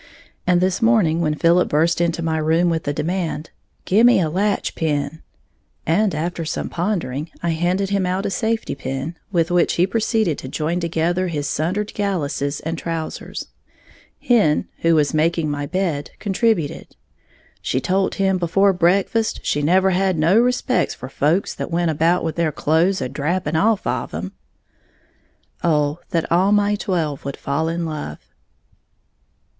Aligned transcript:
And 0.47 0.61
this 0.61 0.81
morning 0.81 1.21
when 1.21 1.35
Philip 1.35 1.69
burst 1.69 2.01
into 2.01 2.23
my 2.23 2.39
room 2.39 2.71
with 2.71 2.85
the 2.85 2.91
demand, 2.91 3.51
"Gimme 3.85 4.19
a 4.19 4.31
latch 4.31 4.73
pin", 4.73 5.21
and 5.85 6.15
after 6.15 6.43
some 6.43 6.69
pondering 6.69 7.29
I 7.43 7.49
handed 7.51 7.91
him 7.91 8.07
out 8.07 8.25
a 8.25 8.31
safety 8.31 8.73
pin, 8.73 9.15
with 9.31 9.51
which 9.51 9.73
he 9.75 9.85
proceeded 9.85 10.39
to 10.39 10.47
join 10.47 10.79
together 10.79 11.27
his 11.27 11.47
sundered 11.47 11.93
gallusses 11.93 12.61
and 12.61 12.79
trousers, 12.79 13.49
Hen, 14.19 14.67
who 14.79 14.95
was 14.95 15.13
making 15.13 15.51
my 15.51 15.67
bed, 15.67 16.09
contributed, 16.17 16.95
"She 17.61 17.79
tolt 17.79 18.15
him 18.15 18.39
before 18.39 18.73
breakfast 18.73 19.41
she 19.45 19.61
never 19.61 19.91
had 19.91 20.17
no 20.17 20.39
respects 20.39 20.95
for 20.95 21.09
folks 21.09 21.53
that 21.53 21.69
went 21.69 21.91
about 21.91 22.23
with 22.23 22.37
their 22.37 22.51
clothes 22.51 23.01
a 23.01 23.07
drapping 23.07 23.55
off 23.55 23.85
'em!" 23.85 24.31
Oh 25.63 25.99
that 26.09 26.31
all 26.31 26.51
my 26.51 26.73
twelve 26.73 27.23
would 27.23 27.37
fall 27.37 27.69
in 27.69 27.85
love! 27.85 28.17